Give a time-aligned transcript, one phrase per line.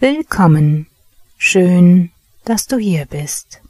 [0.00, 0.86] Willkommen.
[1.36, 2.10] Schön,
[2.46, 3.60] dass du hier bist.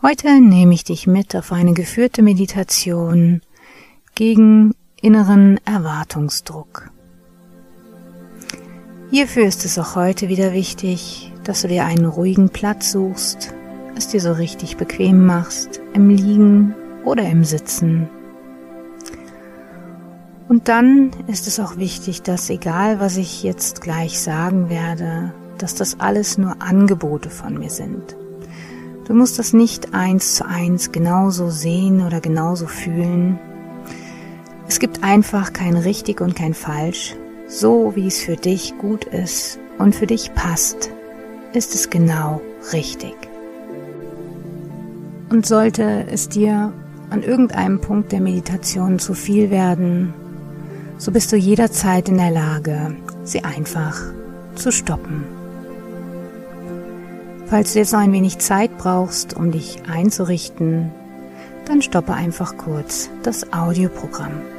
[0.00, 3.42] Heute nehme ich dich mit auf eine geführte Meditation
[4.14, 6.92] gegen inneren Erwartungsdruck.
[9.10, 13.54] Hierfür ist es auch heute wieder wichtig, dass du dir einen ruhigen Platz suchst,
[13.96, 16.74] es dir so richtig bequem machst, im Liegen
[17.06, 18.10] oder im Sitzen.
[20.46, 25.74] Und dann ist es auch wichtig, dass egal was ich jetzt gleich sagen werde, dass
[25.74, 28.14] das alles nur Angebote von mir sind.
[29.06, 33.38] Du musst das nicht eins zu eins genauso sehen oder genauso fühlen.
[34.68, 37.16] Es gibt einfach kein richtig und kein falsch,
[37.48, 40.90] so wie es für dich gut ist und für dich passt,
[41.54, 42.40] ist es genau
[42.72, 43.14] richtig.
[45.30, 46.72] Und sollte es dir
[47.10, 50.12] an irgendeinem Punkt der Meditation zu viel werden,
[50.98, 53.98] so bist du jederzeit in der Lage, sie einfach
[54.54, 55.24] zu stoppen.
[57.46, 60.90] Falls du jetzt noch ein wenig Zeit brauchst, um dich einzurichten,
[61.64, 64.57] dann stoppe einfach kurz das Audioprogramm.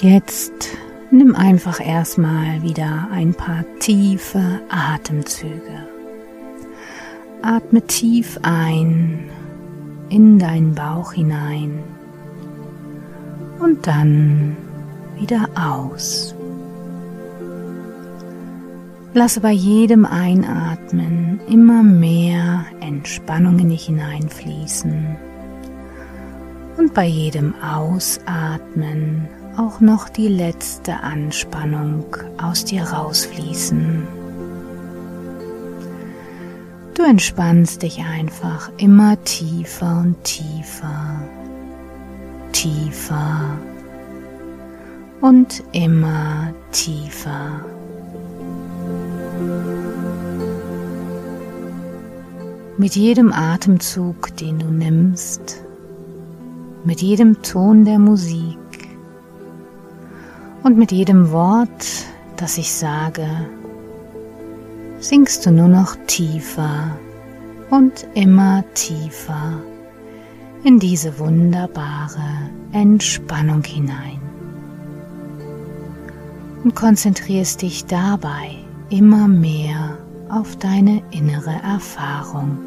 [0.00, 0.52] Jetzt
[1.10, 5.88] nimm einfach erstmal wieder ein paar tiefe Atemzüge.
[7.42, 9.28] Atme tief ein
[10.08, 11.80] in deinen Bauch hinein
[13.58, 14.56] und dann
[15.18, 16.32] wieder aus.
[19.14, 25.16] Lasse bei jedem Einatmen immer mehr Entspannung in dich hineinfließen
[26.76, 32.04] und bei jedem Ausatmen auch noch die letzte Anspannung
[32.40, 34.06] aus dir rausfließen.
[36.94, 41.22] Du entspannst dich einfach immer tiefer und tiefer,
[42.52, 43.58] tiefer
[45.20, 47.64] und immer tiefer.
[52.76, 55.64] Mit jedem Atemzug, den du nimmst,
[56.84, 58.57] mit jedem Ton der Musik,
[60.68, 61.86] und mit jedem Wort,
[62.36, 63.26] das ich sage,
[65.00, 66.94] sinkst du nur noch tiefer
[67.70, 69.62] und immer tiefer
[70.64, 74.20] in diese wunderbare Entspannung hinein.
[76.64, 78.50] Und konzentrierst dich dabei
[78.90, 79.96] immer mehr
[80.28, 82.58] auf deine innere Erfahrung.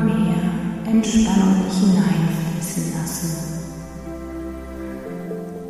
[0.00, 0.36] Mehr
[0.86, 3.30] Entspannung hineinfließen lassen.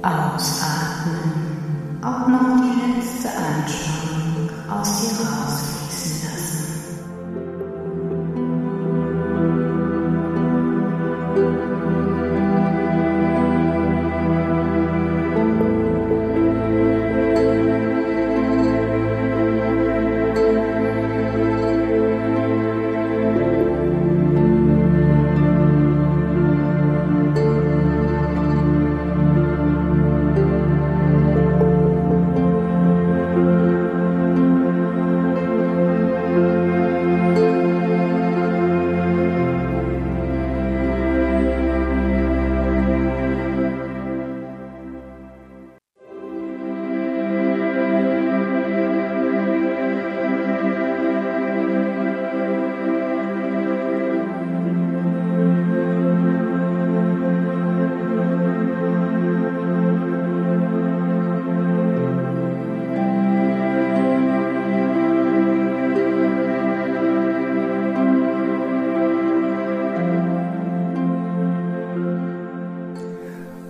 [0.03, 1.33] Ausatmen,
[2.03, 5.84] auch noch die letzte Anspannung aus dir rausfließen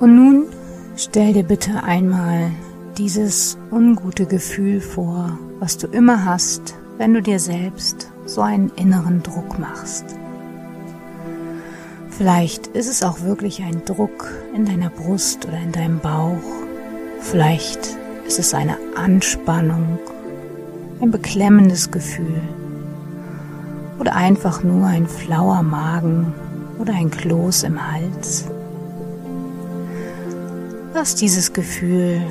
[0.01, 0.45] Und nun
[0.97, 2.51] stell dir bitte einmal
[2.99, 9.23] dieses ungute Gefühl vor, was du immer hast, wenn du dir selbst so einen inneren
[9.23, 10.05] Druck machst.
[12.11, 16.39] Vielleicht ist es auch wirklich ein Druck in deiner Brust oder in deinem Bauch.
[17.21, 19.99] Vielleicht ist es eine Anspannung,
[21.01, 22.41] ein beklemmendes Gefühl
[23.99, 26.33] oder einfach nur ein flauer Magen
[26.79, 28.45] oder ein Kloß im Hals.
[30.95, 32.23] Lass dieses Gefühl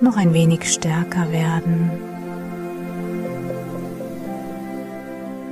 [0.00, 1.92] noch ein wenig stärker werden.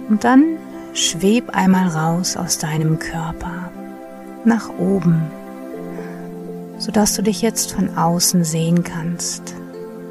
[0.08, 0.58] Und dann
[0.92, 3.70] schweb einmal raus aus deinem Körper
[4.44, 5.22] nach oben,
[6.78, 9.54] sodass du dich jetzt von außen sehen kannst,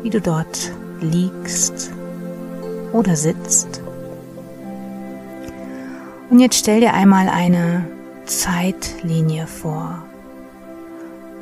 [0.02, 1.92] wie du dort liegst
[2.94, 3.82] oder sitzt.
[6.30, 7.86] Und jetzt stell dir einmal eine
[8.26, 10.06] Zeitlinie vor.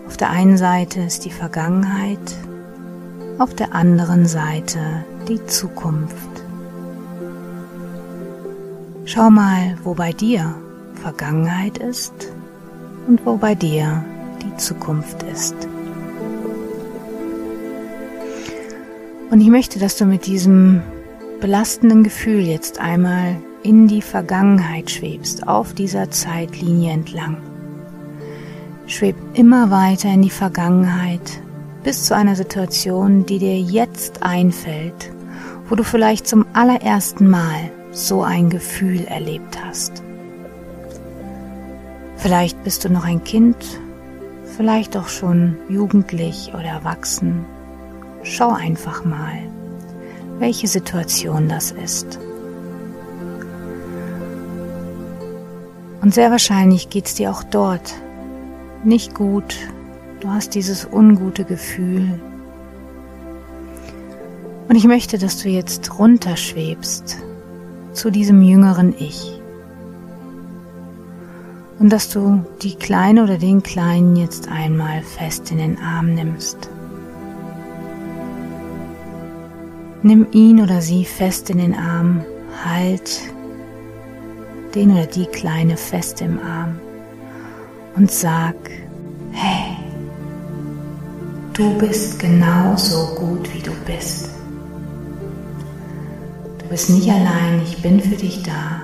[0.09, 2.35] Auf der einen Seite ist die Vergangenheit,
[3.37, 4.79] auf der anderen Seite
[5.27, 6.15] die Zukunft.
[9.05, 10.55] Schau mal, wo bei dir
[10.95, 12.33] Vergangenheit ist
[13.07, 14.03] und wo bei dir
[14.41, 15.55] die Zukunft ist.
[19.29, 20.81] Und ich möchte, dass du mit diesem
[21.39, 27.37] belastenden Gefühl jetzt einmal in die Vergangenheit schwebst, auf dieser Zeitlinie entlang.
[28.89, 31.21] Schweb immer weiter in die Vergangenheit
[31.83, 35.11] bis zu einer Situation, die dir jetzt einfällt,
[35.69, 40.01] wo du vielleicht zum allerersten Mal so ein Gefühl erlebt hast.
[42.17, 43.55] Vielleicht bist du noch ein Kind,
[44.57, 47.45] vielleicht auch schon jugendlich oder erwachsen.
[48.23, 49.37] Schau einfach mal,
[50.39, 52.17] welche Situation das ist.
[56.01, 57.93] Und sehr wahrscheinlich geht es dir auch dort
[58.83, 59.55] nicht gut.
[60.19, 62.19] Du hast dieses ungute Gefühl.
[64.67, 67.17] Und ich möchte, dass du jetzt runterschwebst
[67.93, 69.41] zu diesem jüngeren Ich.
[71.79, 76.69] Und dass du die Kleine oder den Kleinen jetzt einmal fest in den Arm nimmst.
[80.03, 82.23] Nimm ihn oder sie fest in den Arm,
[82.65, 83.21] halt
[84.75, 86.79] den oder die Kleine fest im Arm
[87.95, 88.55] und sag,
[89.31, 89.75] hey,
[91.53, 94.29] du bist genauso gut, wie du bist.
[96.59, 98.81] Du bist nicht allein, ich bin für dich da.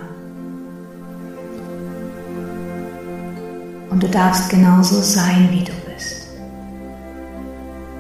[3.90, 6.28] Und du darfst genauso sein, wie du bist.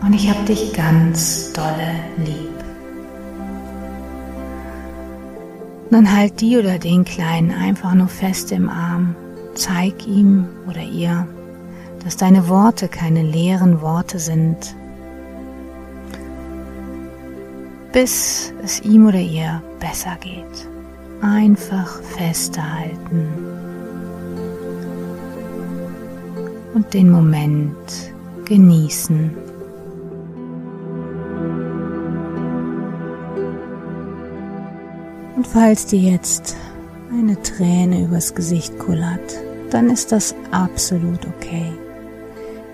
[0.01, 2.51] Und ich habe dich ganz dolle lieb.
[5.89, 9.15] Dann halt die oder den Kleinen einfach nur fest im Arm.
[9.55, 11.27] Zeig ihm oder ihr,
[12.03, 14.75] dass deine Worte keine leeren Worte sind,
[17.91, 20.67] bis es ihm oder ihr besser geht.
[21.21, 23.27] Einfach festhalten
[26.73, 28.13] und den Moment
[28.43, 29.31] genießen.
[35.37, 36.55] Und falls dir jetzt
[37.11, 41.73] eine Träne übers Gesicht kullert, dann ist das absolut okay.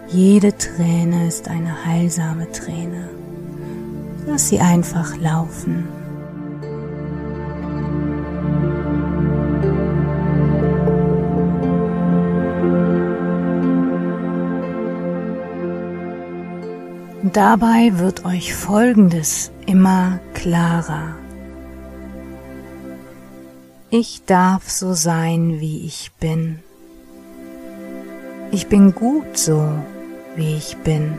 [0.08, 3.10] Jede Träne ist eine heilsame Träne.
[4.28, 5.88] Lass sie einfach laufen.
[17.34, 21.16] Dabei wird euch Folgendes immer klarer.
[23.90, 26.60] Ich darf so sein, wie ich bin.
[28.54, 29.66] Ich bin gut so,
[30.36, 31.14] wie ich bin.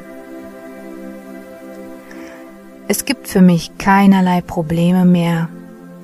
[2.88, 5.48] Es gibt für mich keinerlei Probleme mehr,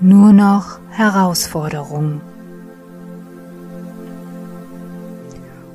[0.01, 2.23] nur noch Herausforderungen.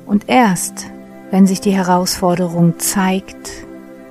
[0.06, 0.86] Und erst,
[1.30, 3.48] wenn sich die Herausforderung zeigt,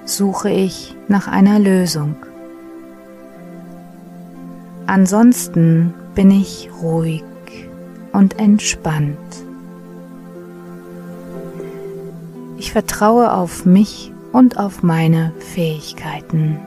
[0.05, 2.15] suche ich nach einer Lösung.
[4.85, 7.23] Ansonsten bin ich ruhig
[8.13, 9.42] und entspannt.
[12.73, 16.57] Vertraue auf mich und auf meine Fähigkeiten.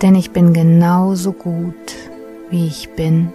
[0.00, 1.74] Denn ich bin genauso gut,
[2.48, 3.32] wie ich bin.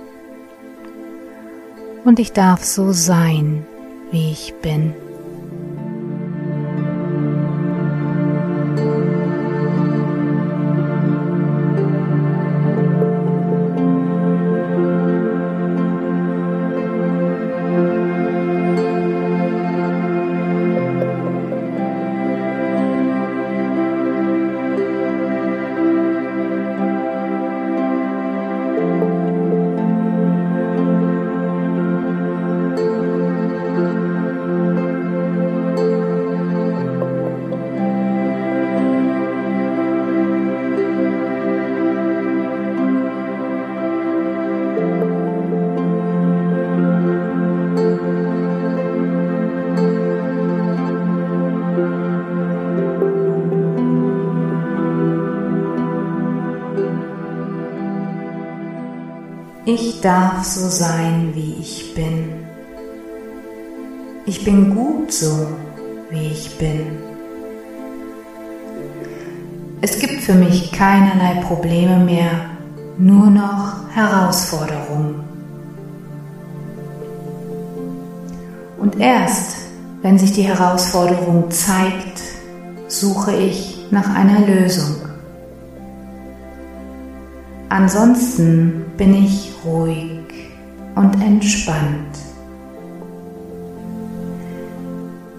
[2.05, 3.65] Und ich darf so sein,
[4.11, 4.93] wie ich bin.
[59.67, 62.45] Ich darf so sein, wie ich bin.
[64.27, 65.47] Ich bin gut so,
[66.11, 66.85] wie ich bin.
[69.81, 72.29] Es gibt für mich keinerlei Probleme mehr,
[72.99, 75.23] nur noch Herausforderungen.
[78.77, 79.57] Und erst,
[80.03, 82.21] wenn sich die Herausforderung zeigt,
[82.87, 85.04] suche ich nach einer Lösung.
[87.69, 90.21] Ansonsten bin ich ruhig
[90.95, 92.17] und entspannt.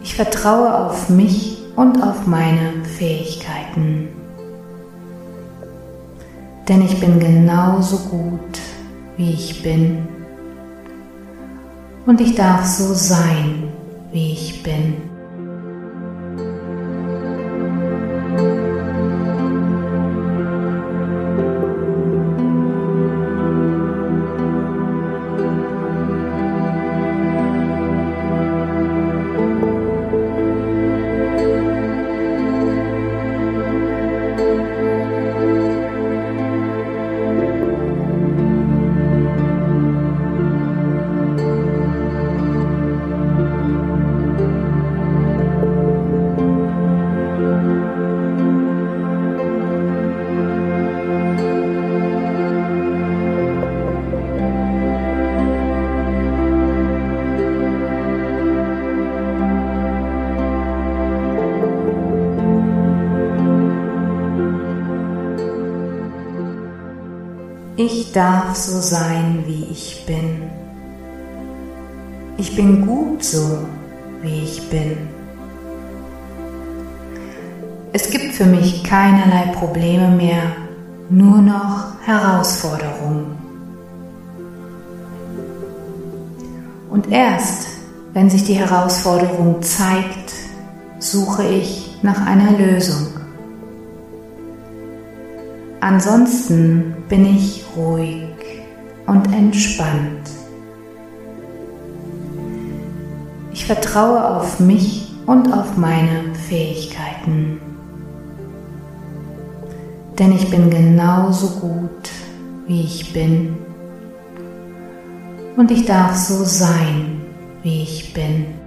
[0.03, 4.09] Ich vertraue auf mich und auf meine Fähigkeiten.
[6.69, 8.61] Denn ich bin genauso gut,
[9.17, 10.09] wie ich bin.
[12.07, 13.71] Und ich darf so sein,
[14.13, 15.16] wie ich bin.
[68.17, 70.45] Darf so sein, wie ich bin.
[72.39, 73.59] Ich bin gut so,
[74.23, 74.97] wie ich bin.
[77.93, 80.43] Es gibt für mich keinerlei Probleme mehr,
[81.11, 83.37] nur noch Herausforderungen.
[86.89, 87.69] Und erst,
[88.15, 90.33] wenn sich die Herausforderung zeigt,
[90.99, 93.16] suche ich nach einer Lösung.
[95.89, 98.27] Ansonsten bin ich ruhig
[99.07, 100.29] und entspannt.
[103.53, 107.61] Ich vertraue auf mich und auf meine Fähigkeiten.
[110.19, 112.11] Denn ich bin genauso gut,
[112.67, 113.57] wie ich bin.
[115.57, 117.21] Und ich darf so sein,
[117.63, 118.66] wie ich bin.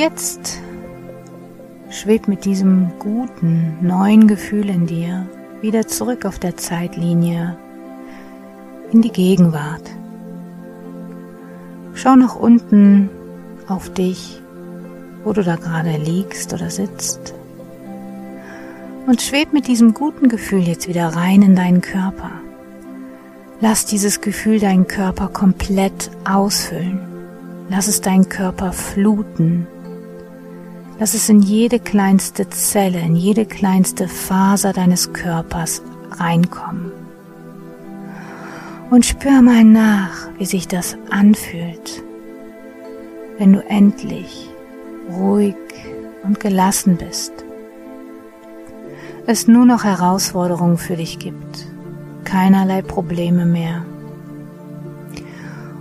[0.00, 0.58] Jetzt
[1.90, 5.28] schwebt mit diesem guten, neuen Gefühl in dir
[5.60, 7.58] wieder zurück auf der Zeitlinie
[8.92, 9.82] in die Gegenwart.
[11.92, 13.10] Schau nach unten
[13.68, 14.40] auf dich,
[15.22, 17.34] wo du da gerade liegst oder sitzt.
[19.06, 22.30] Und schweb mit diesem guten Gefühl jetzt wieder rein in deinen Körper.
[23.60, 27.00] Lass dieses Gefühl deinen Körper komplett ausfüllen.
[27.68, 29.66] Lass es deinen Körper fluten.
[31.00, 35.80] Lass es in jede kleinste Zelle, in jede kleinste Faser deines Körpers
[36.10, 36.92] reinkommen.
[38.90, 42.02] Und spür mal nach, wie sich das anfühlt,
[43.38, 44.50] wenn du endlich
[45.10, 45.56] ruhig
[46.22, 47.32] und gelassen bist.
[49.26, 51.66] Es nur noch Herausforderungen für dich gibt,
[52.24, 53.86] keinerlei Probleme mehr.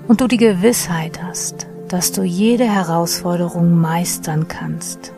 [0.08, 5.12] Und du die Gewissheit hast, dass du jede Herausforderung meistern kannst.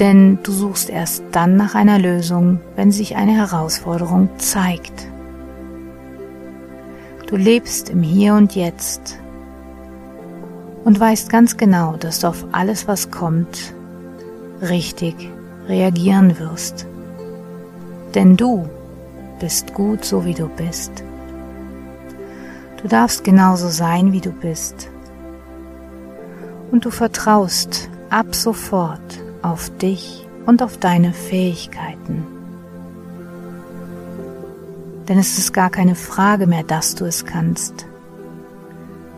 [0.00, 5.06] Denn du suchst erst dann nach einer Lösung, wenn sich eine Herausforderung zeigt.
[7.28, 9.18] Du lebst im Hier und Jetzt
[10.84, 13.74] und weißt ganz genau, dass du auf alles, was kommt,
[14.62, 15.14] richtig
[15.68, 16.86] reagieren wirst.
[18.14, 18.68] Denn du
[19.38, 21.04] bist gut so wie du bist.
[22.82, 24.90] Du darfst genauso sein, wie du bist.
[26.74, 32.26] Und du vertraust ab sofort auf dich und auf deine Fähigkeiten.
[35.06, 37.86] Denn es ist gar keine Frage mehr, dass du es kannst.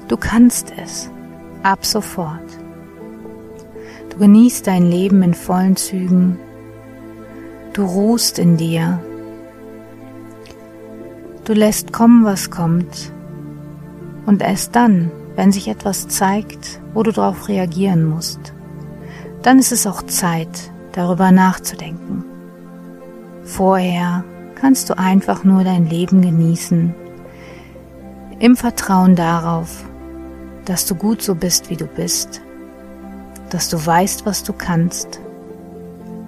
[0.07, 1.09] Du kannst es
[1.63, 2.45] ab sofort.
[4.11, 6.39] Du genießt dein Leben in vollen Zügen.
[7.73, 9.01] Du ruhst in dir.
[11.47, 13.13] Du lässt kommen, was kommt.
[14.27, 18.53] Und erst dann, wenn sich etwas zeigt, wo du darauf reagieren musst,
[19.43, 22.25] dann ist es auch Zeit, darüber nachzudenken.
[23.45, 24.25] Vorher
[24.57, 26.93] kannst du einfach nur dein Leben genießen,
[28.41, 29.85] im Vertrauen darauf,
[30.65, 32.43] dass du gut so bist, wie du bist
[33.51, 35.21] dass du weißt, was du kannst,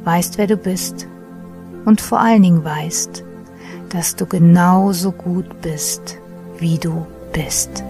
[0.04, 1.06] weißt, wer du bist
[1.84, 3.24] und vor allen Dingen weißt,
[3.90, 6.18] dass du genauso gut bist,
[6.58, 7.84] wie du bist.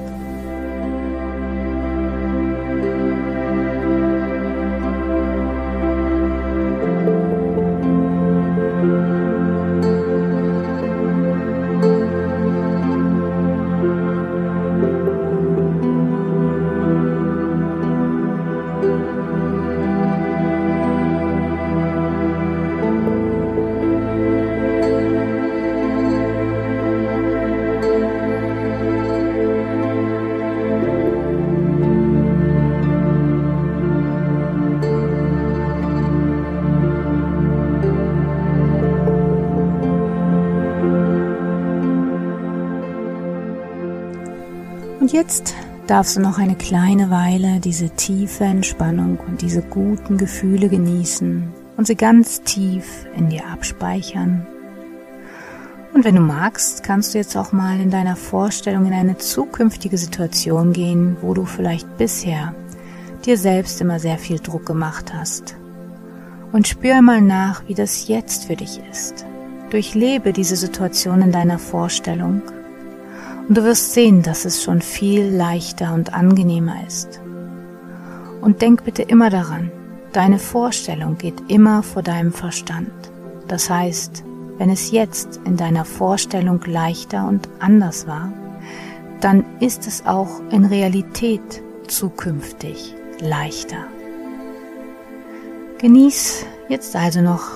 [45.18, 45.56] Jetzt
[45.88, 51.88] darfst du noch eine kleine Weile diese tiefe Entspannung und diese guten Gefühle genießen und
[51.88, 54.46] sie ganz tief in dir abspeichern.
[55.92, 59.98] Und wenn du magst, kannst du jetzt auch mal in deiner Vorstellung in eine zukünftige
[59.98, 62.54] Situation gehen, wo du vielleicht bisher
[63.26, 65.56] dir selbst immer sehr viel Druck gemacht hast.
[66.52, 69.26] Und spür mal nach, wie das jetzt für dich ist.
[69.70, 72.40] Durchlebe diese Situation in deiner Vorstellung
[73.48, 77.20] und du wirst sehen, dass es schon viel leichter und angenehmer ist.
[78.42, 79.72] Und denk bitte immer daran,
[80.12, 82.90] deine Vorstellung geht immer vor deinem Verstand.
[83.48, 84.22] Das heißt,
[84.58, 88.32] wenn es jetzt in deiner Vorstellung leichter und anders war,
[89.20, 93.86] dann ist es auch in Realität zukünftig leichter.
[95.78, 97.48] Genieß jetzt also noch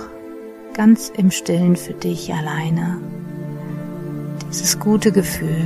[0.74, 2.98] ganz im stillen für dich alleine
[4.52, 5.64] dieses gute Gefühl,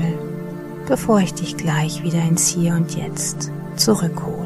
[0.87, 4.46] bevor ich dich gleich wieder ins Hier und Jetzt zurückhole.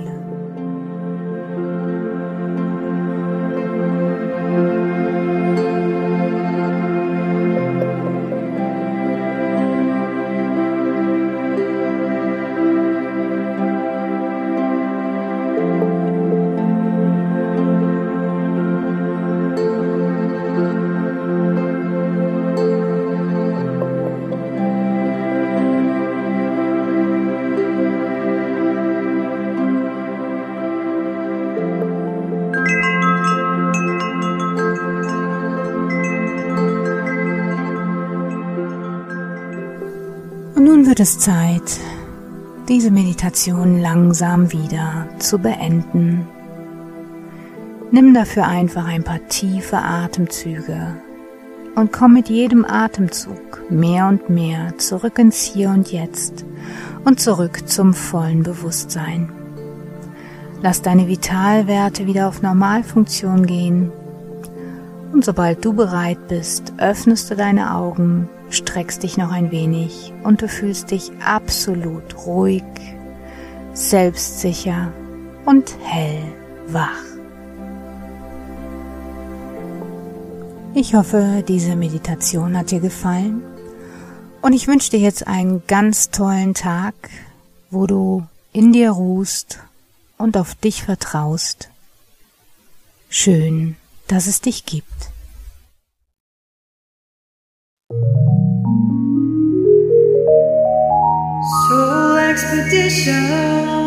[40.91, 41.79] Wird es Zeit,
[42.69, 46.27] diese Meditation langsam wieder zu beenden.
[47.93, 50.97] Nimm dafür einfach ein paar tiefe Atemzüge
[51.77, 56.45] und komm mit jedem Atemzug mehr und mehr zurück ins Hier und Jetzt
[57.05, 59.31] und zurück zum vollen Bewusstsein.
[60.61, 63.93] Lass deine Vitalwerte wieder auf Normalfunktion gehen
[65.13, 70.43] und sobald du bereit bist, öffnest du deine Augen streckst dich noch ein wenig und
[70.43, 72.65] du fühlst dich absolut ruhig,
[73.73, 74.93] selbstsicher
[75.47, 77.05] und hellwach.
[80.75, 83.43] Ich hoffe, diese Meditation hat dir gefallen
[84.43, 86.95] und ich wünsche dir jetzt einen ganz tollen Tag,
[87.71, 89.59] wo du in dir ruhst
[90.17, 91.71] und auf dich vertraust.
[93.09, 95.11] Schön, dass es dich gibt.
[102.43, 103.80] Expedition.